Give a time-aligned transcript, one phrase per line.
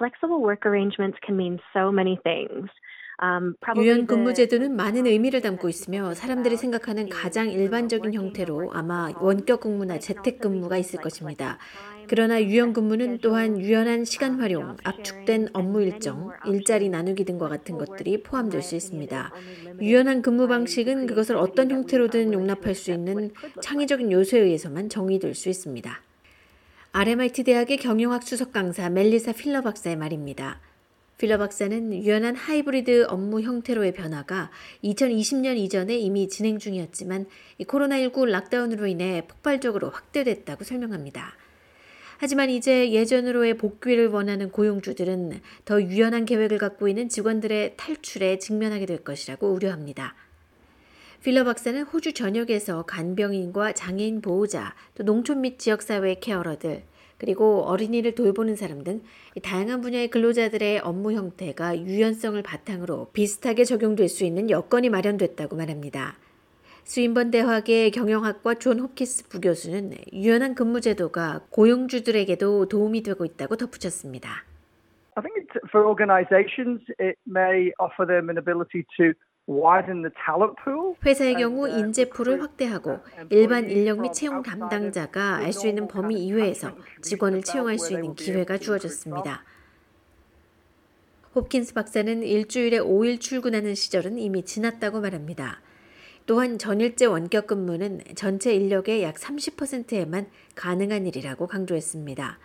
[0.00, 2.72] flexible work arrangements can mean so many things.
[3.76, 9.98] 유연 근무 제도는 많은 의미를 담고 있으며 사람들이 생각하는 가장 일반적인 형태로 아마 원격 근무나
[9.98, 11.58] 재택 근무가 있을 것입니다.
[12.08, 18.22] 그러나 유연 근무는 또한 유연한 시간 활용, 압축된 업무 일정, 일자리 나누기 등과 같은 것들이
[18.22, 19.32] 포함될 수 있습니다.
[19.82, 23.30] 유연한 근무 방식은 그것을 어떤 형태로든 용납할 수 있는
[23.60, 26.09] 창의적인 요소에 의해서만 정의될 수 있습니다.
[26.92, 30.60] RMIT 대학의 경영학 수석 강사 멜리사 필러 박사의 말입니다.
[31.18, 34.50] 필러 박사는 유연한 하이브리드 업무 형태로의 변화가
[34.82, 37.26] 2020년 이전에 이미 진행 중이었지만
[37.60, 41.36] 코로나19 lockdown으로 인해 폭발적으로 확대됐다고 설명합니다.
[42.18, 49.04] 하지만 이제 예전으로의 복귀를 원하는 고용주들은 더 유연한 계획을 갖고 있는 직원들의 탈출에 직면하게 될
[49.04, 50.16] 것이라고 우려합니다.
[51.22, 56.82] 필러 박사는 호주 전역에서 간병인과 장애인 보호자, 또 농촌 및 지역사회 carer들,
[57.18, 59.02] 그리고 어린이를 돌보는 사람 등
[59.42, 66.16] 다양한 분야의 근로자들의 업무 형태가 유연성을 바탕으로 비슷하게 적용될 수 있는 여건이 마련됐다고 말합니다.
[66.84, 74.46] 스윈번 대학의 경영학과 존 호키스 부교수는 유연한 근무 제도가 고용주들에게도 도움이 되고 있다고 덧붙였습니다.
[75.16, 79.12] I think for organizations it may offer them an ability to
[81.04, 86.70] 회사의 경우 인재풀을 확대하고 일반 인력 및 채용 담당자가 알 수 있는 범위 이외에서
[87.02, 89.44] 직원을 채용할 수 있는 기회가 주어졌습니다.
[91.34, 95.60] 홉킨스 박사는 일주일에 5일 출근하는 시절은 이미 지났다고 말합니다.
[96.26, 102.38] 또한 전일제 원격 근무는 전체 인력의 약 30%에만 가능한 일이라고 강조했습니다.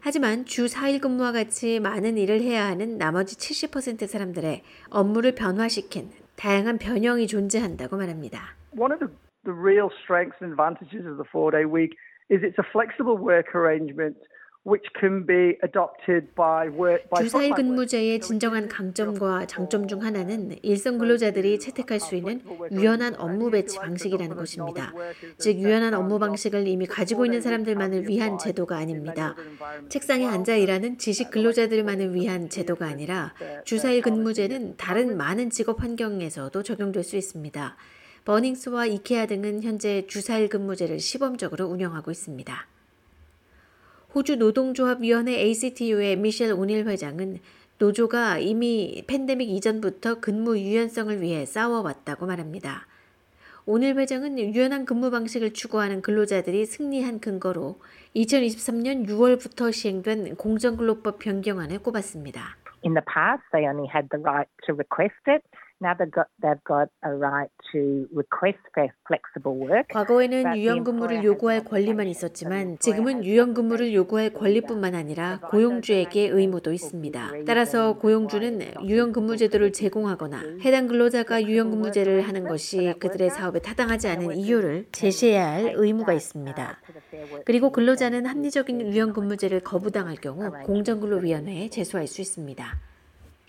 [0.00, 6.77] 하지만 주 4일 근무와 같이 많은 일을 해야 하는 나머지 70% 사람들의 업무를 변화시킨 다양한
[6.77, 8.55] 변형이 존재한다고 말합니다.
[8.77, 9.11] One of the,
[9.45, 11.95] the real strengths and advantages of the four-day week
[12.29, 14.17] is it's a flexible work arrangement
[17.18, 23.78] 주사일 근무제의 진정한 강점과 장점 중 하나는 일선 근로자들이 채택할 수 있는 유연한 업무 배치
[23.78, 24.94] 방식이라는 것입니다.
[25.38, 29.34] 즉 유연한 업무 방식을 이미 가지고 있는 사람들만을 위한 제도가 아닙니다.
[29.88, 37.02] 책상에 앉아 일하는 지식 근로자들만을 위한 제도가 아니라 주사일 근무제는 다른 많은 직업 환경에서도 적용될
[37.02, 37.76] 수 있습니다.
[38.24, 42.71] 버닝스와 이케아 등은 현재 주사일 근무제를 시범적으로 운영하고 있습니다.
[44.14, 47.38] 호주 노동조합위원회 ACTU의 미셸 오닐 회장은
[47.78, 52.86] 노조가 이미 팬데믹 이전부터 근무 유연성을 위해 싸워왔다고 말합니다.
[53.64, 57.80] 오늘 회장은 유연한 근무 방식을 추구하는 근로자들이 승리한 근거로
[58.14, 62.58] 2023년 6월부터 시행된 공정근로법 변경안을 꼽았습니다.
[62.84, 65.42] In the past, they only had the right to request it.
[69.88, 77.32] 과거에는 유연 근무를 요구할 권리만 있었지만 지금은 유연 근무를 요구할 권리뿐만 아니라 고용주에게 의무도 있습니다.
[77.46, 84.08] 따라서 고용주는 유연 근무 제도를 제공하거나 해당 근로자가 유연 근무제를 하는 것이 그들의 사업에 타당하지
[84.08, 86.80] 않은 이유를 제시해야 할 의무가 있습니다.
[87.44, 92.91] 그리고 근로자는 합리적인 유연 근무제를 거부당할 경우 공정근로위원회에 제소할 수 있습니다.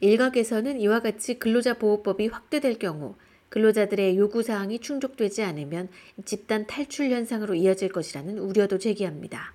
[0.00, 3.16] 일각에서는 이와 같이 근로자 보호법이 확대될 경우
[3.48, 5.88] 근로자들의 요구 사항이 충족되지 않으면
[6.24, 9.54] 집단 탈출 현상으로 이어질 것이라는 우려도 제기합니다.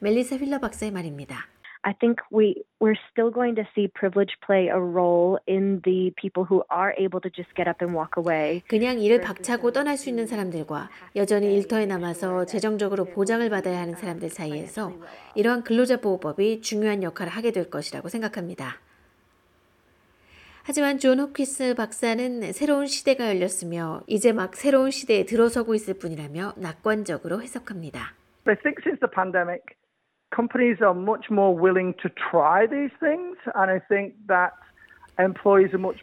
[0.00, 1.46] 멜리사 휠러 박사의 말입니다.
[1.82, 6.44] I think we we're still going to see privilege play a role in the people
[6.44, 8.60] who are able to just get up and walk away.
[8.68, 14.28] 그냥 일을 박차고 떠날 수 있는 사람들과 여전히 일터에 남아서 재정적으로 보장을 받아야 하는 사람들
[14.28, 14.92] 사이에서
[15.34, 18.76] 이러한 근로자 보호법이 중요한 역할을 하게 될 것이라고 생각합니다.
[20.62, 27.42] 하지만 존 호키스 박사는 새로운 시대가 열렸으며 이제 막 새로운 시대에 들어서고 있을 뿐이라며 낙관적으로
[27.42, 28.14] 해석합니다.
[28.46, 29.62] I think since the pandemic,
[30.34, 34.52] companies are much more willing to try these things, and I think that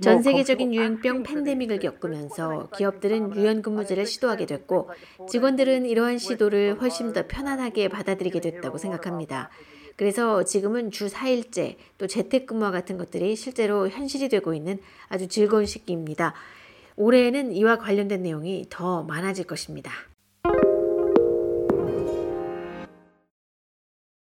[0.01, 4.89] 전 세계적인 유행병 팬데믹을 겪으면서 기업들은 유연 근무제를 시도하게 됐고
[5.29, 9.49] 직원들은 이러한 시도를 훨씬 더 편안하게 받아들이게 됐다고 생각합니다.
[9.95, 14.77] 그래서 지금은 주 4일째 또 재택근무와 같은 것들이 실제로 현실이 되고 있는
[15.09, 16.33] 아주 즐거운 시기입니다.
[16.95, 19.91] 올해에는 이와 관련된 내용이 더 많아질 것입니다.